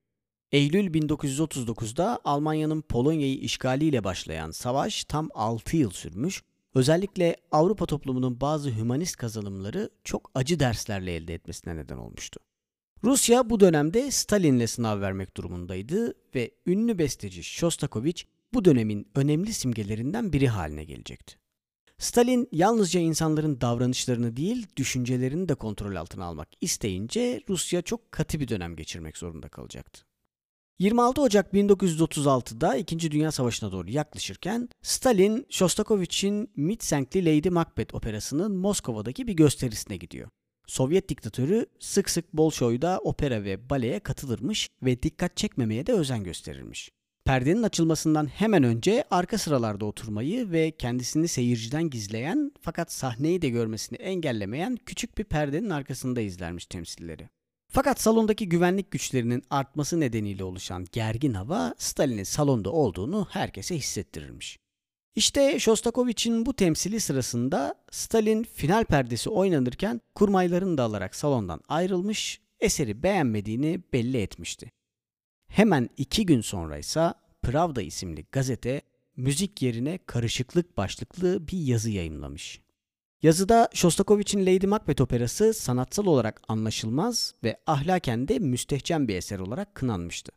Eylül 0.54 0.94
1939'da 0.94 2.20
Almanya'nın 2.24 2.82
Polonya'yı 2.82 3.38
işgaliyle 3.38 4.04
başlayan 4.04 4.52
savaş 4.52 5.04
tam 5.04 5.30
6 5.34 5.78
yıl 5.78 5.92
sürmüş. 5.92 6.44
Özellikle 6.76 7.38
Avrupa 7.52 7.86
toplumunun 7.86 8.42
bazı 8.42 8.70
hümanist 8.70 9.16
kazanımları 9.16 9.90
çok 10.04 10.32
acı 10.36 10.60
derslerle 10.60 11.16
elde 11.16 11.34
etmesine 11.34 11.76
neden 11.76 11.98
olmuştu. 11.98 12.40
Rusya 13.04 13.50
bu 13.50 13.60
dönemde 13.60 14.12
Stalin'le 14.12 14.68
sınav 14.68 15.02
vermek 15.02 15.38
durumundaydı 15.38 16.14
ve 16.36 16.52
ünlü 16.66 16.98
besteci 16.98 17.44
Shostakovich 17.44 18.24
bu 18.54 18.66
dönemin 18.66 19.08
önemli 19.16 19.54
simgelerinden 19.54 20.34
biri 20.34 20.48
haline 20.48 20.84
gelecekti. 20.84 21.36
Stalin 21.98 22.50
yalnızca 22.52 23.00
insanların 23.00 23.62
davranışlarını 23.62 24.36
değil, 24.36 24.68
düşüncelerini 24.78 25.50
de 25.50 25.56
kontrol 25.56 25.96
altına 25.96 26.26
almak 26.26 26.50
isteyince 26.62 27.42
Rusya 27.50 27.82
çok 27.82 28.12
katı 28.12 28.40
bir 28.40 28.48
dönem 28.48 28.76
geçirmek 28.76 29.18
zorunda 29.18 29.50
kalacaktı. 29.50 30.13
26 30.84 31.22
Ocak 31.22 31.54
1936'da 31.54 32.76
2. 32.76 33.12
Dünya 33.12 33.32
Savaşı'na 33.32 33.72
doğru 33.72 33.92
yaklaşırken 33.92 34.70
Stalin, 34.82 35.46
Shostakovich'in 35.50 36.50
Mitsenkli 36.56 37.26
Lady 37.26 37.50
Macbeth 37.50 37.96
operasının 37.96 38.56
Moskova'daki 38.56 39.28
bir 39.28 39.34
gösterisine 39.34 39.98
gidiyor. 39.98 40.30
Sovyet 40.68 41.10
diktatörü 41.10 41.66
sık 41.80 42.10
sık 42.10 42.34
Bolşoy'da 42.34 43.00
opera 43.00 43.44
ve 43.44 43.70
baleye 43.70 44.00
katılırmış 44.00 44.70
ve 44.84 45.04
dikkat 45.04 45.38
çekmemeye 45.38 45.88
de 45.88 45.94
özen 45.94 46.24
gösterirmiş. 46.24 46.90
Perdenin 47.26 47.64
açılmasından 47.64 48.26
hemen 48.26 48.64
önce 48.64 49.04
arka 49.12 49.38
sıralarda 49.38 49.86
oturmayı 49.86 50.52
ve 50.52 50.72
kendisini 50.72 51.28
seyirciden 51.28 51.90
gizleyen 51.90 52.52
fakat 52.62 52.92
sahneyi 52.92 53.42
de 53.42 53.50
görmesini 53.50 53.98
engellemeyen 53.98 54.78
küçük 54.86 55.18
bir 55.18 55.24
perdenin 55.24 55.70
arkasında 55.70 56.22
izlermiş 56.22 56.66
temsilleri. 56.66 57.30
Fakat 57.74 58.02
salondaki 58.02 58.50
güvenlik 58.50 58.92
güçlerinin 58.92 59.44
artması 59.50 60.00
nedeniyle 60.00 60.44
oluşan 60.44 60.86
gergin 60.92 61.34
hava 61.34 61.76
Stalin'in 61.78 62.24
salonda 62.24 62.72
olduğunu 62.72 63.28
herkese 63.30 63.76
hissettirirmiş. 63.76 64.60
İşte 65.16 65.60
Shostakovich'in 65.60 66.46
bu 66.46 66.54
temsili 66.54 67.00
sırasında 67.00 67.76
Stalin 67.92 68.44
final 68.44 68.86
perdesi 68.86 69.30
oynanırken 69.30 70.02
kurmaylarını 70.16 70.78
da 70.78 70.84
alarak 70.84 71.16
salondan 71.16 71.62
ayrılmış, 71.68 72.42
eseri 72.60 73.04
beğenmediğini 73.04 73.82
belli 73.94 74.18
etmişti. 74.18 74.72
Hemen 75.48 75.90
iki 75.98 76.26
gün 76.26 76.42
sonra 76.42 76.78
ise 76.78 77.14
Pravda 77.42 77.82
isimli 77.82 78.26
gazete 78.32 78.82
müzik 79.16 79.62
yerine 79.62 80.00
karışıklık 80.06 80.78
başlıklı 80.78 81.48
bir 81.48 81.58
yazı 81.58 81.90
yayımlamış. 81.90 82.62
Yazıda 83.24 83.70
Shostakovich'in 83.74 84.46
Lady 84.46 84.68
Macbeth 84.68 85.02
operası 85.02 85.54
sanatsal 85.54 86.06
olarak 86.06 86.42
anlaşılmaz 86.48 87.34
ve 87.44 87.58
ahlaken 87.68 88.28
de 88.28 88.40
müstehcen 88.40 89.08
bir 89.08 89.16
eser 89.16 89.40
olarak 89.40 89.76
kınanmıştı. 89.76 90.32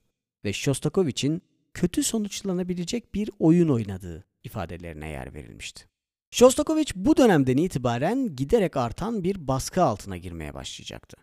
Ve 0.45 0.53
Shostakovich'in 0.53 1.43
kötü 1.75 2.03
sonuçlanabilecek 2.03 3.15
bir 3.15 3.31
oyun 3.39 3.69
oynadığı 3.69 4.25
ifadelerine 4.45 5.09
yer 5.09 5.35
verilmişti. 5.35 5.85
Shostakovich 6.31 6.93
bu 6.97 7.17
dönemden 7.17 7.57
itibaren 7.57 8.37
giderek 8.37 8.77
artan 8.77 9.25
bir 9.25 9.49
baskı 9.49 9.83
altına 9.83 10.17
girmeye 10.17 10.55
başlayacaktı. 10.55 11.17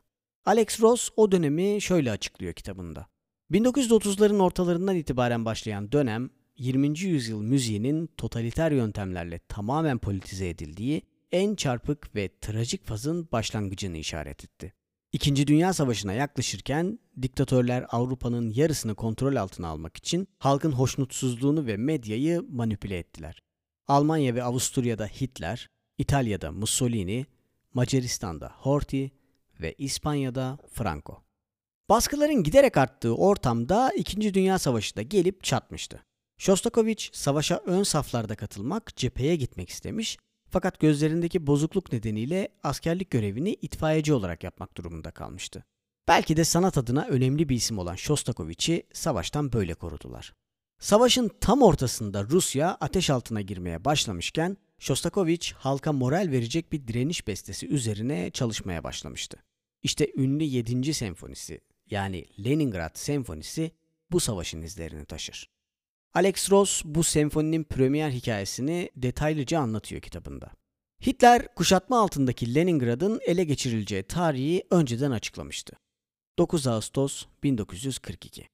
Alex 0.45 0.81
Ross 0.81 1.09
o 1.17 1.31
dönemi 1.31 1.81
şöyle 1.81 2.11
açıklıyor 2.11 2.53
kitabında. 2.53 3.07
1930'ların 3.51 4.41
ortalarından 4.41 4.95
itibaren 4.95 5.45
başlayan 5.45 5.91
dönem 5.91 6.29
20. 6.57 6.99
yüzyıl 6.99 7.41
müziğinin 7.41 8.07
totaliter 8.17 8.71
yöntemlerle 8.71 9.39
tamamen 9.39 9.97
politize 9.97 10.49
edildiği 10.49 11.12
en 11.33 11.55
çarpık 11.55 12.15
ve 12.15 12.29
trajik 12.41 12.85
fazın 12.85 13.29
başlangıcını 13.31 13.97
işaret 13.97 14.43
etti. 14.43 14.73
İkinci 15.11 15.47
Dünya 15.47 15.73
Savaşı'na 15.73 16.13
yaklaşırken 16.13 16.99
diktatörler 17.21 17.85
Avrupa'nın 17.89 18.49
yarısını 18.49 18.95
kontrol 18.95 19.35
altına 19.35 19.67
almak 19.67 19.97
için 19.97 20.27
halkın 20.39 20.71
hoşnutsuzluğunu 20.71 21.65
ve 21.65 21.77
medyayı 21.77 22.41
manipüle 22.49 22.97
ettiler. 22.97 23.43
Almanya 23.87 24.35
ve 24.35 24.43
Avusturya'da 24.43 25.05
Hitler, 25.05 25.69
İtalya'da 25.97 26.51
Mussolini, 26.51 27.25
Macaristan'da 27.73 28.51
Horthy 28.55 29.09
ve 29.61 29.73
İspanya'da 29.77 30.57
Franco. 30.71 31.23
Baskıların 31.89 32.43
giderek 32.43 32.77
arttığı 32.77 33.15
ortamda 33.15 33.91
İkinci 33.97 34.33
Dünya 34.33 34.59
Savaşı 34.59 34.95
da 34.95 35.01
gelip 35.01 35.43
çatmıştı. 35.43 36.03
Shostakovich 36.37 37.09
savaşa 37.13 37.61
ön 37.65 37.83
saflarda 37.83 38.35
katılmak, 38.35 38.95
cepheye 38.95 39.35
gitmek 39.35 39.69
istemiş 39.69 40.17
fakat 40.53 40.79
gözlerindeki 40.79 41.47
bozukluk 41.47 41.91
nedeniyle 41.91 42.49
askerlik 42.63 43.11
görevini 43.11 43.53
itfaiyeci 43.53 44.13
olarak 44.13 44.43
yapmak 44.43 44.77
durumunda 44.77 45.11
kalmıştı. 45.11 45.63
Belki 46.07 46.37
de 46.37 46.43
sanat 46.43 46.77
adına 46.77 47.07
önemli 47.07 47.49
bir 47.49 47.55
isim 47.55 47.77
olan 47.77 47.95
Shostakovich'i 47.95 48.83
savaştan 48.93 49.53
böyle 49.53 49.73
korudular. 49.73 50.33
Savaşın 50.79 51.31
tam 51.41 51.61
ortasında 51.61 52.23
Rusya 52.23 52.77
ateş 52.81 53.09
altına 53.09 53.41
girmeye 53.41 53.85
başlamışken 53.85 54.57
Shostakovich 54.79 55.53
halka 55.53 55.93
moral 55.93 56.31
verecek 56.31 56.71
bir 56.71 56.87
direniş 56.87 57.27
bestesi 57.27 57.67
üzerine 57.67 58.31
çalışmaya 58.31 58.83
başlamıştı. 58.83 59.37
İşte 59.83 60.11
ünlü 60.15 60.43
7. 60.43 60.93
senfonisi 60.93 61.61
yani 61.89 62.25
Leningrad 62.45 62.95
senfonisi 62.95 63.71
bu 64.11 64.19
savaşın 64.19 64.61
izlerini 64.61 65.05
taşır. 65.05 65.52
Alex 66.15 66.51
Ross 66.51 66.81
bu 66.85 67.03
senfoninin 67.03 67.63
premier 67.63 68.11
hikayesini 68.11 68.89
detaylıca 68.95 69.59
anlatıyor 69.59 70.01
kitabında. 70.01 70.51
Hitler 71.05 71.55
kuşatma 71.55 71.99
altındaki 71.99 72.55
Leningrad'ın 72.55 73.19
ele 73.25 73.43
geçirileceği 73.43 74.03
tarihi 74.03 74.63
önceden 74.71 75.11
açıklamıştı. 75.11 75.75
9 76.39 76.67
Ağustos 76.67 77.25
1942. 77.43 78.47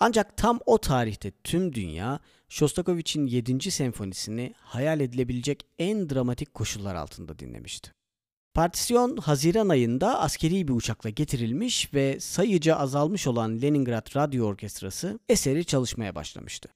Ancak 0.00 0.36
tam 0.36 0.60
o 0.66 0.78
tarihte 0.78 1.30
tüm 1.44 1.74
dünya 1.74 2.20
Shostakovich'in 2.48 3.26
7. 3.26 3.70
senfonisini 3.70 4.54
hayal 4.56 5.00
edilebilecek 5.00 5.66
en 5.78 6.10
dramatik 6.10 6.54
koşullar 6.54 6.94
altında 6.94 7.38
dinlemişti. 7.38 7.92
Partisyon 8.54 9.16
Haziran 9.16 9.68
ayında 9.68 10.20
askeri 10.20 10.68
bir 10.68 10.72
uçakla 10.72 11.10
getirilmiş 11.10 11.94
ve 11.94 12.20
sayıca 12.20 12.76
azalmış 12.76 13.26
olan 13.26 13.62
Leningrad 13.62 14.16
Radyo 14.16 14.46
Orkestrası 14.46 15.18
eseri 15.28 15.64
çalışmaya 15.64 16.14
başlamıştı. 16.14 16.68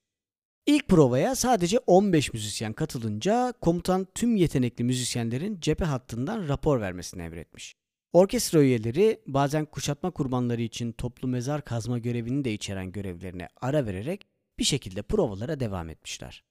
İlk 0.68 0.88
provaya 0.88 1.34
sadece 1.34 1.78
15 1.78 2.32
müzisyen 2.32 2.72
katılınca 2.72 3.54
komutan 3.60 4.06
tüm 4.14 4.36
yetenekli 4.36 4.84
müzisyenlerin 4.84 5.60
cephe 5.60 5.84
hattından 5.84 6.48
rapor 6.48 6.80
vermesini 6.80 7.22
emretmiş. 7.22 7.76
Orkestra 8.12 8.62
üyeleri 8.62 9.20
bazen 9.26 9.64
kuşatma 9.64 10.10
kurbanları 10.10 10.62
için 10.62 10.92
toplu 10.92 11.28
mezar 11.28 11.64
kazma 11.64 11.98
görevini 11.98 12.44
de 12.44 12.52
içeren 12.52 12.92
görevlerine 12.92 13.48
ara 13.60 13.86
vererek 13.86 14.26
bir 14.58 14.64
şekilde 14.64 15.02
provalara 15.02 15.60
devam 15.60 15.88
etmişler. 15.88 16.44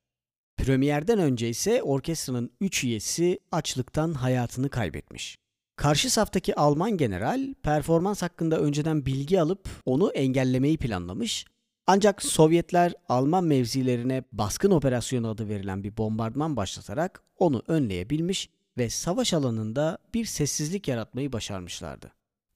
Premierden 0.58 1.20
önce 1.20 1.50
ise 1.50 1.84
orkestranın 1.84 2.52
3 2.62 2.84
üyesi 2.84 3.40
açlıktan 3.52 4.14
hayatını 4.14 4.70
kaybetmiş. 4.70 5.38
Karşı 5.76 6.10
saftaki 6.10 6.56
Alman 6.56 6.98
general 6.98 7.54
performans 7.64 8.22
hakkında 8.22 8.60
önceden 8.60 9.06
bilgi 9.06 9.42
alıp 9.42 9.70
onu 9.86 10.12
engellemeyi 10.12 10.78
planlamış 10.78 11.46
ancak 11.88 12.24
Sovyetler 12.24 12.94
Alman 13.10 13.44
mevzilerine 13.44 14.24
baskın 14.32 14.72
operasyonu 14.72 15.28
adı 15.28 15.50
verilen 15.50 15.84
bir 15.84 15.98
bombardıman 15.98 16.56
başlatarak 16.56 17.24
onu 17.38 17.64
önleyebilmiş 17.68 18.50
ve 18.78 18.90
savaş 18.90 19.34
alanında 19.34 19.98
bir 20.14 20.26
sessizlik 20.26 20.88
yaratmayı 20.88 21.34
başarmışlardı. 21.34 22.12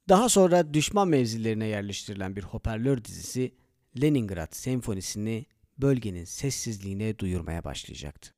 Daha 0.09 0.29
sonra 0.29 0.73
düşman 0.73 1.07
mevzilerine 1.07 1.65
yerleştirilen 1.65 2.35
bir 2.35 2.43
hoparlör 2.43 3.03
dizisi 3.03 3.55
Leningrad 4.01 4.55
senfonisini 4.55 5.45
bölgenin 5.77 6.25
sessizliğine 6.25 7.19
duyurmaya 7.19 7.63
başlayacaktı. 7.63 8.33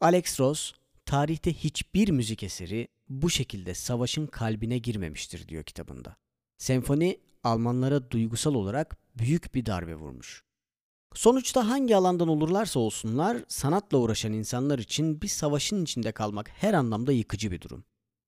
Alex 0.00 0.40
Ross, 0.40 0.72
tarihte 1.06 1.52
hiçbir 1.52 2.08
müzik 2.08 2.42
eseri 2.42 2.88
bu 3.08 3.30
şekilde 3.30 3.74
savaşın 3.74 4.26
kalbine 4.26 4.78
girmemiştir 4.78 5.48
diyor 5.48 5.64
kitabında. 5.64 6.16
Senfoni 6.58 7.20
Almanlara 7.44 8.10
duygusal 8.10 8.54
olarak 8.54 9.03
büyük 9.18 9.54
bir 9.54 9.66
darbe 9.66 9.94
vurmuş. 9.94 10.44
Sonuçta 11.14 11.68
hangi 11.68 11.96
alandan 11.96 12.28
olurlarsa 12.28 12.80
olsunlar 12.80 13.44
sanatla 13.48 13.98
uğraşan 13.98 14.32
insanlar 14.32 14.78
için 14.78 15.22
bir 15.22 15.28
savaşın 15.28 15.84
içinde 15.84 16.12
kalmak 16.12 16.48
her 16.48 16.74
anlamda 16.74 17.12
yıkıcı 17.12 17.50
bir 17.50 17.60
durum. 17.60 17.84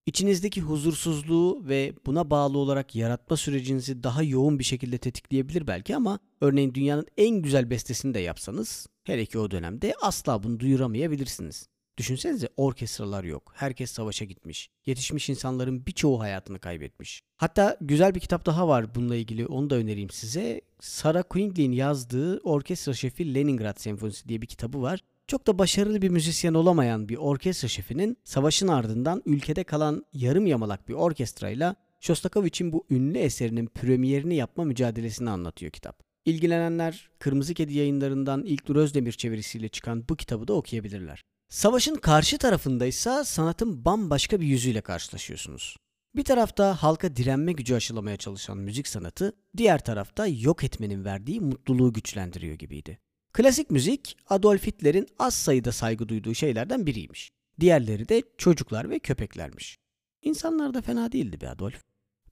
İçinizdeki 0.06 0.60
huzursuzluğu 0.60 1.68
ve 1.68 1.94
buna 2.06 2.30
bağlı 2.30 2.58
olarak 2.58 2.94
yaratma 2.94 3.36
sürecinizi 3.36 4.02
daha 4.02 4.22
yoğun 4.22 4.58
bir 4.58 4.64
şekilde 4.64 4.98
tetikleyebilir 4.98 5.66
belki 5.66 5.96
ama 5.96 6.18
örneğin 6.40 6.74
dünyanın 6.74 7.06
en 7.16 7.42
güzel 7.42 7.70
bestesini 7.70 8.14
de 8.14 8.20
yapsanız 8.20 8.86
hele 9.04 9.26
ki 9.26 9.38
o 9.38 9.50
dönemde 9.50 9.94
asla 10.02 10.42
bunu 10.42 10.60
duyuramayabilirsiniz. 10.60 11.68
Düşünsenize 11.98 12.48
orkestralar 12.56 13.24
yok. 13.24 13.52
Herkes 13.54 13.90
savaşa 13.90 14.24
gitmiş. 14.24 14.70
Yetişmiş 14.86 15.28
insanların 15.28 15.86
birçoğu 15.86 16.20
hayatını 16.20 16.58
kaybetmiş. 16.58 17.22
Hatta 17.36 17.76
güzel 17.80 18.14
bir 18.14 18.20
kitap 18.20 18.46
daha 18.46 18.68
var 18.68 18.94
bununla 18.94 19.16
ilgili. 19.16 19.46
Onu 19.46 19.70
da 19.70 19.74
önereyim 19.74 20.10
size. 20.10 20.60
Sarah 20.80 21.22
Quingley'in 21.30 21.72
yazdığı 21.72 22.38
Orkestra 22.38 22.94
Şefi 22.94 23.34
Leningrad 23.34 23.78
Senfonisi 23.78 24.28
diye 24.28 24.42
bir 24.42 24.46
kitabı 24.46 24.82
var. 24.82 25.00
Çok 25.26 25.46
da 25.46 25.58
başarılı 25.58 26.02
bir 26.02 26.08
müzisyen 26.08 26.54
olamayan 26.54 27.08
bir 27.08 27.16
orkestra 27.16 27.68
şefinin 27.68 28.16
savaşın 28.24 28.68
ardından 28.68 29.22
ülkede 29.26 29.64
kalan 29.64 30.04
yarım 30.12 30.46
yamalak 30.46 30.88
bir 30.88 30.94
orkestrayla 30.94 31.76
Shostakovich'in 32.00 32.72
bu 32.72 32.86
ünlü 32.90 33.18
eserinin 33.18 33.66
premierini 33.66 34.34
yapma 34.34 34.64
mücadelesini 34.64 35.30
anlatıyor 35.30 35.72
kitap. 35.72 36.02
İlgilenenler 36.24 37.08
Kırmızı 37.18 37.54
Kedi 37.54 37.74
yayınlarından 37.74 38.44
İlknur 38.44 38.76
Özdemir 38.76 39.12
çevirisiyle 39.12 39.68
çıkan 39.68 40.08
bu 40.08 40.16
kitabı 40.16 40.48
da 40.48 40.52
okuyabilirler. 40.52 41.22
Savaşın 41.48 41.94
karşı 41.94 42.38
tarafındaysa 42.38 43.24
sanatın 43.24 43.84
bambaşka 43.84 44.40
bir 44.40 44.46
yüzüyle 44.46 44.80
karşılaşıyorsunuz. 44.80 45.76
Bir 46.16 46.24
tarafta 46.24 46.82
halka 46.82 47.16
direnme 47.16 47.52
gücü 47.52 47.74
aşılamaya 47.74 48.16
çalışan 48.16 48.58
müzik 48.58 48.88
sanatı, 48.88 49.32
diğer 49.56 49.84
tarafta 49.84 50.26
yok 50.26 50.64
etmenin 50.64 51.04
verdiği 51.04 51.40
mutluluğu 51.40 51.92
güçlendiriyor 51.92 52.54
gibiydi. 52.54 52.98
Klasik 53.32 53.70
müzik, 53.70 54.16
Adolf 54.28 54.66
Hitler'in 54.66 55.06
az 55.18 55.34
sayıda 55.34 55.72
saygı 55.72 56.08
duyduğu 56.08 56.34
şeylerden 56.34 56.86
biriymiş. 56.86 57.30
Diğerleri 57.60 58.08
de 58.08 58.22
çocuklar 58.38 58.90
ve 58.90 58.98
köpeklermiş. 58.98 59.78
İnsanlar 60.22 60.74
da 60.74 60.82
fena 60.82 61.12
değildi 61.12 61.40
be 61.40 61.48
Adolf. 61.48 61.82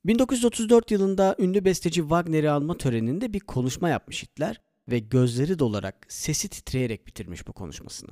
1934 0.04 0.90
yılında 0.90 1.36
ünlü 1.38 1.64
besteci 1.64 2.00
Wagner'i 2.00 2.50
alma 2.50 2.76
töreninde 2.76 3.32
bir 3.32 3.40
konuşma 3.40 3.88
yapmış 3.88 4.22
Hitler 4.22 4.60
ve 4.90 4.98
gözleri 4.98 5.58
dolarak, 5.58 6.06
sesi 6.08 6.48
titreyerek 6.48 7.06
bitirmiş 7.06 7.46
bu 7.46 7.52
konuşmasını. 7.52 8.10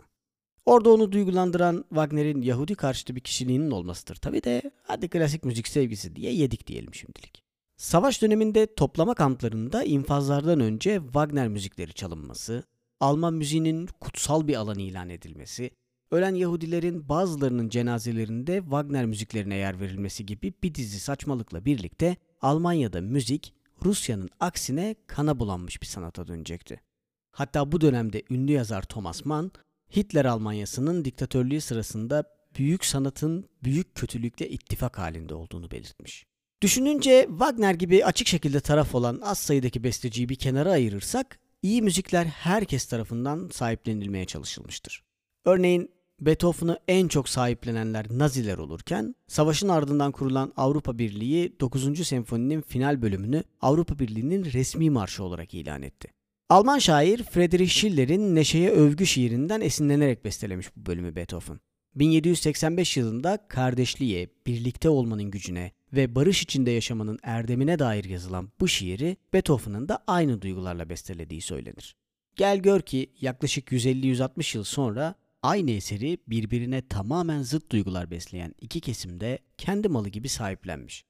Orada 0.66 0.90
onu 0.90 1.12
duygulandıran 1.12 1.85
Wagner'in 1.88 2.42
Yahudi 2.42 2.75
karşıtı 2.75 3.16
bir 3.16 3.21
kişiliğinin 3.21 3.71
olmasıdır 3.71 4.16
tabi 4.16 4.45
de 4.45 4.62
hadi 4.83 5.09
klasik 5.09 5.45
müzik 5.45 5.69
sevgisi 5.69 6.16
diye 6.16 6.33
yedik 6.33 6.66
diyelim 6.66 6.95
şimdilik. 6.95 7.42
Savaş 7.76 8.23
döneminde 8.23 8.75
toplama 8.75 9.14
kamplarında 9.14 9.85
infazlardan 9.85 10.61
önce 10.61 11.00
Wagner 11.04 11.49
müzikleri 11.49 11.92
çalınması, 11.92 12.64
Alman 13.00 13.35
müziğinin 13.35 13.88
kutsal 14.00 14.49
bir 14.49 14.54
alan 14.54 14.78
ilan 14.78 15.11
edilmesi, 15.11 15.71
ölen 16.11 16.35
Yahudilerin 16.35 17.09
bazılarının 17.09 17.69
cenazelerinde 17.69 18.61
Wagner 18.61 19.07
müziklerine 19.07 19.54
yer 19.54 19.81
verilmesi 19.81 20.26
gibi 20.26 20.54
bir 20.62 20.75
dizi 20.75 21.00
saçmalıkla 21.00 21.64
birlikte 21.64 22.16
Almanya'da 22.40 23.00
müzik 23.00 23.54
Rusya'nın 23.85 24.31
aksine 24.40 24.95
kana 25.07 25.40
bulanmış 25.40 25.83
bir 25.83 25.87
sanata 25.87 26.26
dönecekti. 26.26 26.81
Hatta 27.31 27.73
bu 27.73 27.81
dönemde 27.81 28.23
ünlü 28.31 28.52
yazar 28.52 28.83
Thomas 28.83 29.25
Mann, 29.25 29.52
Hitler 29.96 30.25
Almanyası'nın 30.25 31.04
diktatörlüğü 31.04 31.61
sırasında 31.61 32.25
büyük 32.58 32.84
sanatın 32.84 33.49
büyük 33.64 33.94
kötülükle 33.94 34.49
ittifak 34.49 34.99
halinde 34.99 35.34
olduğunu 35.34 35.70
belirtmiş. 35.70 36.26
Düşününce 36.62 37.26
Wagner 37.28 37.75
gibi 37.75 38.04
açık 38.04 38.28
şekilde 38.28 38.61
taraf 38.61 38.94
olan 38.94 39.20
az 39.25 39.38
sayıdaki 39.38 39.84
besteciyi 39.84 40.28
bir 40.28 40.37
kenara 40.37 40.70
ayırırsak, 40.70 41.38
iyi 41.62 41.82
müzikler 41.82 42.25
herkes 42.25 42.87
tarafından 42.87 43.49
sahiplenilmeye 43.52 44.25
çalışılmıştır. 44.25 45.02
Örneğin 45.44 45.90
Beethoven'ı 46.20 46.78
en 46.88 47.08
çok 47.08 47.28
sahiplenenler 47.28 48.06
Naziler 48.11 48.58
olurken, 48.58 49.14
savaşın 49.28 49.68
ardından 49.68 50.12
kurulan 50.12 50.52
Avrupa 50.56 50.99
Birliği 50.99 51.61
9. 51.61 52.06
senfoninin 52.06 52.61
final 52.61 53.02
bölümünü 53.02 53.44
Avrupa 53.61 53.99
Birliği'nin 53.99 54.44
resmi 54.44 54.90
marşı 54.90 55.25
olarak 55.25 55.54
ilan 55.54 55.82
etti. 55.82 56.22
Alman 56.52 56.78
şair 56.78 57.23
Friedrich 57.23 57.73
Schiller'in 57.73 58.35
Neşe'ye 58.35 58.71
övgü 58.71 59.06
şiirinden 59.06 59.61
esinlenerek 59.61 60.25
bestelemiş 60.25 60.76
bu 60.76 60.87
bölümü 60.87 61.16
Beethoven. 61.16 61.61
1785 61.94 62.97
yılında 62.97 63.38
kardeşliğe, 63.49 64.28
birlikte 64.47 64.88
olmanın 64.88 65.30
gücüne 65.30 65.73
ve 65.92 66.14
barış 66.14 66.42
içinde 66.42 66.71
yaşamanın 66.71 67.18
erdemine 67.23 67.78
dair 67.78 68.04
yazılan 68.04 68.52
bu 68.61 68.68
şiiri 68.68 69.16
Beethoven'ın 69.32 69.88
da 69.88 70.04
aynı 70.06 70.42
duygularla 70.42 70.88
bestelediği 70.88 71.40
söylenir. 71.40 71.97
Gel 72.37 72.59
gör 72.59 72.80
ki 72.80 73.12
yaklaşık 73.21 73.73
150-160 73.73 74.56
yıl 74.56 74.64
sonra 74.64 75.14
aynı 75.42 75.71
eseri 75.71 76.18
birbirine 76.28 76.88
tamamen 76.88 77.42
zıt 77.42 77.73
duygular 77.73 78.11
besleyen 78.11 78.54
iki 78.61 78.80
kesimde 78.80 79.38
kendi 79.59 79.88
malı 79.88 80.09
gibi 80.09 80.28
sahiplenmiş. 80.28 81.04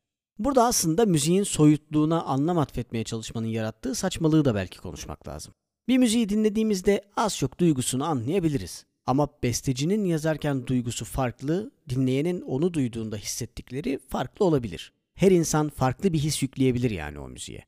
Burada 0.44 0.64
aslında 0.64 1.06
müziğin 1.06 1.42
soyutluğuna 1.42 2.22
anlam 2.22 2.58
atfetmeye 2.58 3.04
çalışmanın 3.04 3.46
yarattığı 3.46 3.94
saçmalığı 3.94 4.44
da 4.44 4.54
belki 4.54 4.78
konuşmak 4.78 5.28
lazım. 5.28 5.54
Bir 5.88 5.99
müziği 5.99 6.28
dinlediğimizde 6.28 7.02
az 7.16 7.37
çok 7.37 7.61
duygusunu 7.61 8.04
anlayabiliriz. 8.04 8.84
Ama 9.06 9.28
bestecinin 9.42 10.04
yazarken 10.04 10.66
duygusu 10.66 11.04
farklı, 11.04 11.70
dinleyenin 11.88 12.40
onu 12.40 12.75
duyduğunda 12.75 13.16
hissettikleri 13.16 13.99
farklı 14.08 14.44
olabilir. 14.44 14.92
Her 15.14 15.30
insan 15.30 15.68
farklı 15.68 16.12
bir 16.12 16.18
his 16.18 16.42
yükleyebilir 16.42 16.90
yani 16.90 17.18
o 17.18 17.28
müziğe. 17.28 17.64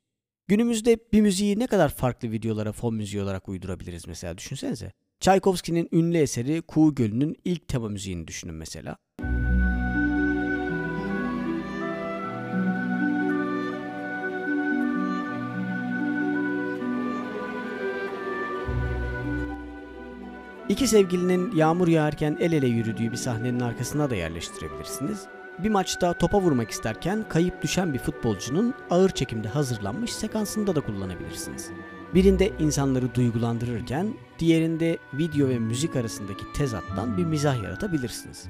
Günümüzde 0.49 0.99
bir 1.12 1.21
müziği 1.21 1.59
ne 1.59 1.66
kadar 1.66 1.88
farklı 1.88 2.31
videolara 2.31 2.73
fon 2.73 2.95
müziği 2.95 3.23
olarak 3.23 3.49
uydurabiliriz 3.49 4.07
mesela 4.09 4.38
düşünsenize. 4.38 4.93
Tchaikovsky'nin 5.21 5.88
ünlü 5.93 6.19
eseri 6.19 6.62
Kuğu 6.62 6.95
Gölü'nün 6.95 7.37
ilk 7.45 7.69
tema 7.69 7.89
müziğini 7.89 8.28
düşünün 8.28 8.54
mesela. 8.54 8.97
İki 20.69 20.89
sevgilinin 20.89 21.57
yağmur 21.57 21.89
yağarken 21.89 22.37
el 22.41 22.53
ele 22.53 22.67
yürüdüğü 22.67 23.13
bir 23.13 23.17
sahnenin 23.17 23.61
arkasına 23.61 24.11
da 24.11 24.15
yerleştirebilirsiniz. 24.15 25.27
Bir 25.59 25.69
maçta 25.69 26.19
topa 26.19 26.41
vurmak 26.41 26.71
isterken 26.71 27.29
kayıp 27.29 27.63
düşen 27.63 27.95
bir 27.95 27.99
futbolcunun 27.99 28.75
ağır 28.91 29.11
çekimde 29.11 29.49
hazırlanmış 29.49 30.13
sekansında 30.13 30.77
da 30.77 30.81
kullanabilirsiniz. 30.81 31.71
Birinde 32.15 32.53
insanları 32.59 33.15
duygulandırırken 33.15 34.15
diğerinde 34.39 34.99
video 35.15 35.49
ve 35.49 35.59
müzik 35.59 35.97
arasındaki 35.97 36.45
tezattan 36.57 37.17
bir 37.17 37.25
mizah 37.25 37.63
yaratabilirsiniz. 37.63 38.49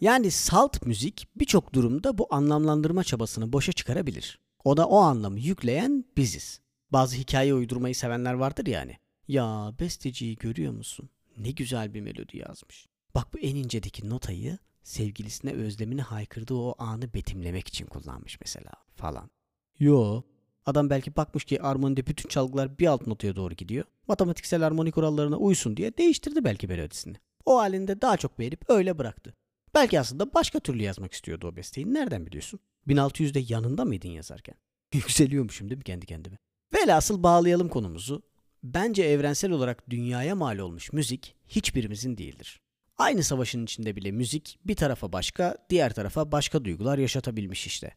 Yani 0.00 0.30
salt 0.30 0.86
müzik 0.86 1.28
birçok 1.36 1.72
durumda 1.72 2.18
bu 2.18 2.26
anlamlandırma 2.30 3.04
çabasını 3.04 3.52
boşa 3.52 3.72
çıkarabilir. 3.72 4.40
O 4.64 4.76
da 4.76 4.86
o 4.88 4.98
anlamı 4.98 5.40
yükleyen 5.40 6.04
biziz. 6.16 6.60
Bazı 6.92 7.16
hikaye 7.16 7.54
uydurmayı 7.54 7.94
sevenler 7.94 8.34
vardır 8.34 8.66
yani. 8.66 8.96
Ya 9.28 9.74
besteciyi 9.80 10.36
görüyor 10.36 10.72
musun? 10.72 11.10
Ne 11.36 11.50
güzel 11.50 11.94
bir 11.94 12.00
melodi 12.00 12.38
yazmış. 12.38 12.86
Bak 13.14 13.34
bu 13.34 13.38
en 13.38 13.56
incedeki 13.56 14.10
notayı 14.10 14.58
sevgilisine 14.82 15.52
özlemini 15.52 16.02
haykırdığı 16.02 16.54
o 16.54 16.74
anı 16.78 17.14
betimlemek 17.14 17.68
için 17.68 17.86
kullanmış 17.86 18.40
mesela 18.40 18.72
falan. 18.96 19.30
Yo. 19.78 20.22
Adam 20.66 20.90
belki 20.90 21.16
bakmış 21.16 21.44
ki 21.44 21.62
armonide 21.62 22.06
bütün 22.06 22.28
çalgılar 22.28 22.78
bir 22.78 22.86
alt 22.86 23.06
notaya 23.06 23.36
doğru 23.36 23.54
gidiyor. 23.54 23.84
Matematiksel 24.08 24.66
armoni 24.66 24.92
kurallarına 24.92 25.36
uysun 25.36 25.76
diye 25.76 25.98
değiştirdi 25.98 26.44
belki 26.44 26.66
melodisini. 26.66 27.16
O 27.44 27.58
halinde 27.58 28.00
daha 28.00 28.16
çok 28.16 28.38
beğenip 28.38 28.70
öyle 28.70 28.98
bıraktı. 28.98 29.34
Belki 29.74 30.00
aslında 30.00 30.34
başka 30.34 30.60
türlü 30.60 30.82
yazmak 30.82 31.12
istiyordu 31.12 31.48
o 31.48 31.56
besteyi. 31.56 31.94
Nereden 31.94 32.26
biliyorsun? 32.26 32.60
1600'de 32.88 33.54
yanında 33.54 33.84
mıydın 33.84 34.08
yazarken? 34.08 34.54
Yükseliyormuşum 34.94 35.70
değil 35.70 35.78
mi 35.78 35.84
kendi 35.84 36.06
kendime? 36.06 36.38
Velhasıl 36.74 37.22
bağlayalım 37.22 37.68
konumuzu. 37.68 38.22
Bence 38.62 39.02
evrensel 39.02 39.50
olarak 39.50 39.90
dünyaya 39.90 40.34
mal 40.34 40.58
olmuş 40.58 40.92
müzik 40.92 41.34
hiçbirimizin 41.46 42.16
değildir. 42.16 42.60
Aynı 42.96 43.22
savaşın 43.22 43.64
içinde 43.64 43.96
bile 43.96 44.10
müzik 44.10 44.58
bir 44.64 44.74
tarafa 44.74 45.12
başka, 45.12 45.56
diğer 45.70 45.94
tarafa 45.94 46.32
başka 46.32 46.64
duygular 46.64 46.98
yaşatabilmiş 46.98 47.66
işte. 47.66 47.94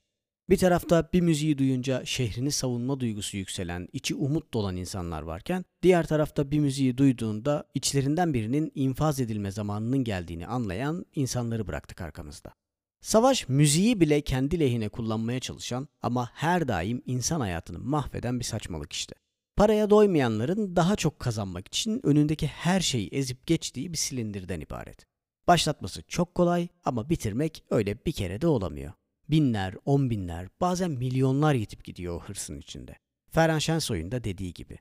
Bir 0.49 0.57
tarafta 0.57 1.09
bir 1.13 1.21
müziği 1.21 1.57
duyunca 1.57 2.05
şehrini 2.05 2.51
savunma 2.51 2.99
duygusu 2.99 3.37
yükselen, 3.37 3.87
içi 3.93 4.15
umut 4.15 4.53
dolan 4.53 4.75
insanlar 4.75 5.21
varken, 5.21 5.65
diğer 5.83 6.07
tarafta 6.07 6.51
bir 6.51 6.59
müziği 6.59 6.97
duyduğunda 6.97 7.65
içlerinden 7.73 8.33
birinin 8.33 8.71
infaz 8.75 9.19
edilme 9.19 9.51
zamanının 9.51 10.03
geldiğini 10.03 10.47
anlayan 10.47 11.05
insanları 11.15 11.67
bıraktık 11.67 12.01
arkamızda. 12.01 12.53
Savaş 13.01 13.49
müziği 13.49 13.99
bile 13.99 14.21
kendi 14.21 14.59
lehine 14.59 14.89
kullanmaya 14.89 15.39
çalışan 15.39 15.87
ama 16.01 16.29
her 16.33 16.67
daim 16.67 17.01
insan 17.05 17.39
hayatını 17.39 17.79
mahveden 17.79 18.39
bir 18.39 18.45
saçmalık 18.45 18.93
işte. 18.93 19.20
Paraya 19.55 19.89
doymayanların 19.89 20.75
daha 20.75 20.95
çok 20.95 21.19
kazanmak 21.19 21.67
için 21.67 22.01
önündeki 22.03 22.47
her 22.47 22.79
şeyi 22.79 23.07
ezip 23.07 23.47
geçtiği 23.47 23.91
bir 23.91 23.97
silindirden 23.97 24.59
ibaret. 24.59 25.05
Başlatması 25.47 26.03
çok 26.03 26.35
kolay 26.35 26.67
ama 26.83 27.09
bitirmek 27.09 27.63
öyle 27.69 28.05
bir 28.05 28.11
kere 28.11 28.41
de 28.41 28.47
olamıyor. 28.47 28.93
Binler, 29.29 29.75
on 29.85 30.09
binler, 30.09 30.47
bazen 30.61 30.91
milyonlar 30.91 31.53
yitip 31.53 31.83
gidiyor 31.83 32.15
o 32.15 32.19
hırsın 32.19 32.59
içinde. 32.59 32.95
Ferhan 33.31 33.59
Şensoy'un 33.59 34.11
da 34.11 34.23
dediği 34.23 34.53
gibi. 34.53 34.77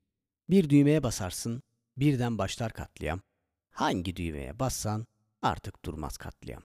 Bir 0.50 0.70
düğmeye 0.70 1.02
basarsın, 1.02 1.62
birden 1.96 2.38
başlar 2.38 2.72
katliam. 2.72 3.20
Hangi 3.70 4.16
düğmeye 4.16 4.58
bassan 4.58 5.06
artık 5.42 5.84
durmaz 5.84 6.16
katliam. 6.16 6.62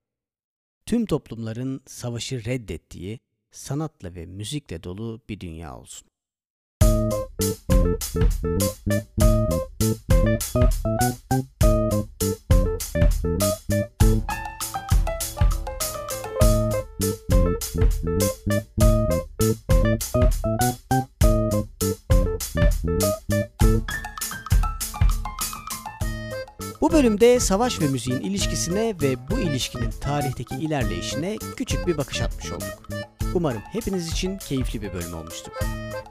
Tüm 0.86 1.06
toplumların 1.06 1.82
savaşı 1.86 2.46
reddettiği, 2.46 3.20
sanatla 3.52 4.16
ve 4.16 4.26
müzikle 4.26 4.84
dolu 4.84 5.22
bir 5.30 5.40
dünya 5.40 5.78
olsun. 5.78 6.08
Bu 26.82 26.92
bölümde 26.92 27.40
savaş 27.40 27.82
ve 27.82 27.88
müziğin 27.88 28.20
ilişkisine 28.20 28.96
ve 29.02 29.30
bu 29.30 29.40
ilişkinin 29.40 29.92
tarihteki 30.02 30.56
ilerleyişine 30.56 31.38
küçük 31.58 31.88
bir 31.88 31.98
bakış 31.98 32.22
atmış 32.22 32.52
olduk. 32.52 32.90
Umarım 33.34 33.62
hepiniz 33.72 34.12
için 34.12 34.38
keyifli 34.38 34.82
bir 34.82 34.94
bölüm 34.94 35.14
olmuştur. 35.14 35.52